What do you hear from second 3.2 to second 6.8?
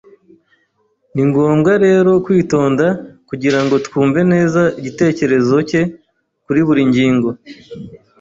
kugira ngo twumve neza igitekerezo cye kuri